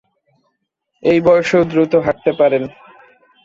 এই 1.03 1.19
বয়সেও 1.25 1.63
দ্রুত 1.71 1.93
হাঁটতে 2.05 2.31
পারেন। 2.39 2.63